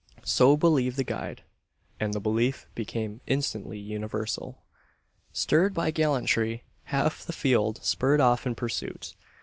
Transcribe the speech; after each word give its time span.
So 0.25 0.57
believed 0.57 0.97
the 0.97 1.03
guide; 1.03 1.43
and 1.99 2.11
the 2.11 2.19
belief 2.19 2.65
became 2.73 3.21
instantly 3.27 3.77
universal. 3.77 4.57
Stirred 5.31 5.75
by 5.75 5.91
gallantry, 5.91 6.63
half 6.85 7.23
the 7.23 7.33
field 7.33 7.83
spurred 7.83 8.19
off 8.19 8.47
in 8.47 8.55
pursuit. 8.55 9.13